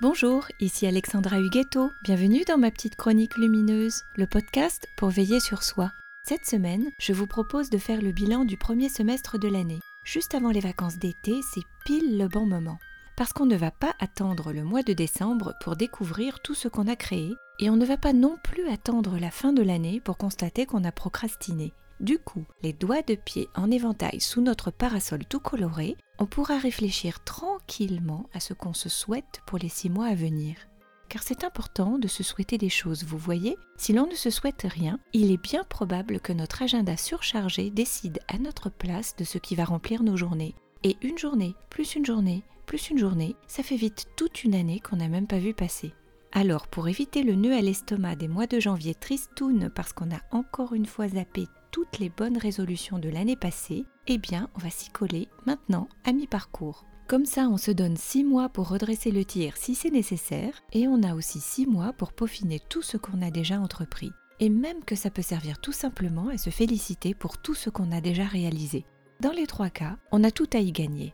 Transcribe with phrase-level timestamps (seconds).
[0.00, 1.92] Bonjour, ici Alexandra Huguetto.
[2.02, 5.92] Bienvenue dans ma petite chronique lumineuse, le podcast pour veiller sur soi.
[6.26, 9.78] Cette semaine, je vous propose de faire le bilan du premier semestre de l'année.
[10.04, 12.80] Juste avant les vacances d'été, c'est pile le bon moment.
[13.16, 16.88] Parce qu'on ne va pas attendre le mois de décembre pour découvrir tout ce qu'on
[16.88, 20.18] a créé, et on ne va pas non plus attendre la fin de l'année pour
[20.18, 21.72] constater qu'on a procrastiné.
[22.04, 26.58] Du coup, les doigts de pied en éventail sous notre parasol tout coloré, on pourra
[26.58, 30.54] réfléchir tranquillement à ce qu'on se souhaite pour les six mois à venir.
[31.08, 34.66] Car c'est important de se souhaiter des choses, vous voyez, si l'on ne se souhaite
[34.68, 39.38] rien, il est bien probable que notre agenda surchargé décide à notre place de ce
[39.38, 40.54] qui va remplir nos journées.
[40.82, 44.80] Et une journée, plus une journée, plus une journée, ça fait vite toute une année
[44.80, 45.94] qu'on n'a même pas vu passer.
[46.32, 50.20] Alors, pour éviter le nœud à l'estomac des mois de janvier tristoun parce qu'on a
[50.32, 54.70] encore une fois zappé toutes les bonnes résolutions de l'année passée, eh bien, on va
[54.70, 56.84] s'y coller maintenant à mi-parcours.
[57.08, 60.86] Comme ça, on se donne 6 mois pour redresser le tir si c'est nécessaire, et
[60.86, 64.12] on a aussi 6 mois pour peaufiner tout ce qu'on a déjà entrepris.
[64.38, 67.90] Et même que ça peut servir tout simplement à se féliciter pour tout ce qu'on
[67.90, 68.84] a déjà réalisé.
[69.18, 71.12] Dans les trois cas, on a tout à y gagner.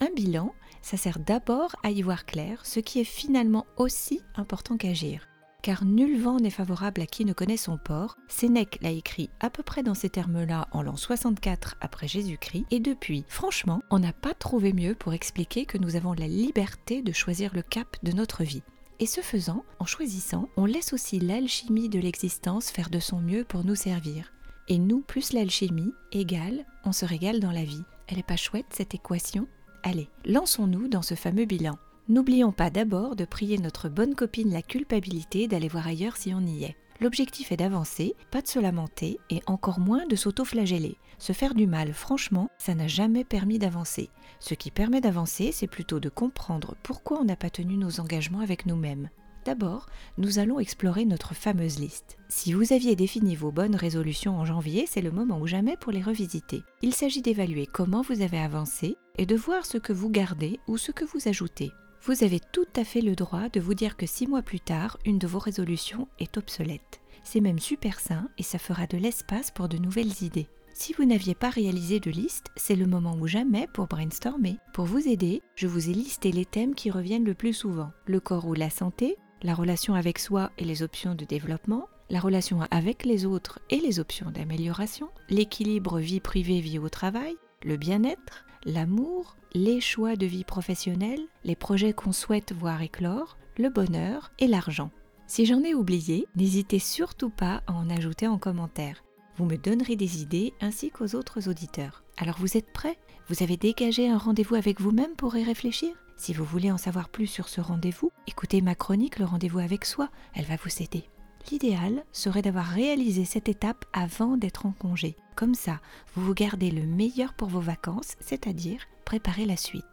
[0.00, 4.76] Un bilan, ça sert d'abord à y voir clair, ce qui est finalement aussi important
[4.76, 5.28] qu'agir
[5.62, 8.16] car nul vent n'est favorable à qui ne connaît son port.
[8.28, 12.80] Sénèque l'a écrit à peu près dans ces termes-là en l'an 64 après Jésus-Christ, et
[12.80, 17.12] depuis, franchement, on n'a pas trouvé mieux pour expliquer que nous avons la liberté de
[17.12, 18.62] choisir le cap de notre vie.
[18.98, 23.44] Et ce faisant, en choisissant, on laisse aussi l'alchimie de l'existence faire de son mieux
[23.44, 24.32] pour nous servir.
[24.68, 27.82] Et nous plus l'alchimie égale, on se régale dans la vie.
[28.08, 29.48] Elle est pas chouette cette équation?
[29.82, 31.78] Allez, lançons-nous dans ce fameux bilan.
[32.10, 36.40] N'oublions pas d'abord de prier notre bonne copine la culpabilité d'aller voir ailleurs si on
[36.40, 36.76] y est.
[37.00, 40.96] L'objectif est d'avancer, pas de se lamenter et encore moins de s'auto-flageller.
[41.18, 44.10] Se faire du mal, franchement, ça n'a jamais permis d'avancer.
[44.40, 48.40] Ce qui permet d'avancer, c'est plutôt de comprendre pourquoi on n'a pas tenu nos engagements
[48.40, 49.08] avec nous-mêmes.
[49.44, 49.86] D'abord,
[50.18, 52.18] nous allons explorer notre fameuse liste.
[52.28, 55.92] Si vous aviez défini vos bonnes résolutions en janvier, c'est le moment ou jamais pour
[55.92, 56.64] les revisiter.
[56.82, 60.76] Il s'agit d'évaluer comment vous avez avancé et de voir ce que vous gardez ou
[60.76, 61.70] ce que vous ajoutez
[62.02, 64.98] vous avez tout à fait le droit de vous dire que six mois plus tard,
[65.04, 67.00] une de vos résolutions est obsolète.
[67.24, 70.48] C'est même super sain et ça fera de l'espace pour de nouvelles idées.
[70.72, 74.56] Si vous n'aviez pas réalisé de liste, c'est le moment ou jamais pour brainstormer.
[74.72, 77.90] Pour vous aider, je vous ai listé les thèmes qui reviennent le plus souvent.
[78.06, 82.20] Le corps ou la santé, la relation avec soi et les options de développement, la
[82.20, 88.46] relation avec les autres et les options d'amélioration, l'équilibre vie privée-vie au travail, le bien-être,
[88.64, 94.46] l'amour, les choix de vie professionnelle, les projets qu'on souhaite voir éclore, le bonheur et
[94.46, 94.90] l'argent.
[95.26, 99.04] Si j'en ai oublié, n'hésitez surtout pas à en ajouter en commentaire.
[99.36, 102.04] Vous me donnerez des idées ainsi qu'aux autres auditeurs.
[102.16, 102.98] Alors vous êtes prêts?
[103.28, 105.90] Vous avez dégagé un rendez-vous avec vous-même pour y réfléchir?
[106.16, 109.84] Si vous voulez en savoir plus sur ce rendez-vous, écoutez ma chronique Le rendez-vous avec
[109.84, 111.04] soi, elle va vous aider.
[111.50, 115.16] L'idéal serait d'avoir réalisé cette étape avant d'être en congé.
[115.36, 115.80] Comme ça,
[116.14, 119.84] vous vous gardez le meilleur pour vos vacances, c'est-à-dire préparer la suite.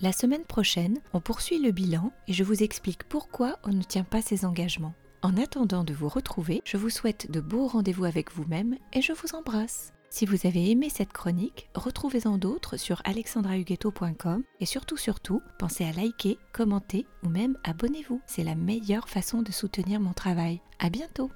[0.00, 4.04] La semaine prochaine, on poursuit le bilan et je vous explique pourquoi on ne tient
[4.04, 4.94] pas ses engagements.
[5.22, 9.12] En attendant de vous retrouver, je vous souhaite de beaux rendez-vous avec vous-même et je
[9.12, 9.92] vous embrasse.
[10.12, 15.92] Si vous avez aimé cette chronique, retrouvez-en d'autres sur alexandrahuguetto.com et surtout surtout, pensez à
[15.92, 18.20] liker, commenter ou même abonnez-vous.
[18.26, 20.60] C'est la meilleure façon de soutenir mon travail.
[20.78, 21.30] À bientôt.